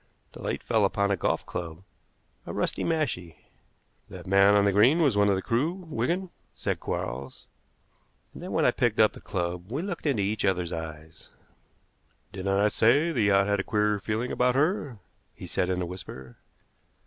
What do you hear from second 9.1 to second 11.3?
the club we looked into each other's eyes.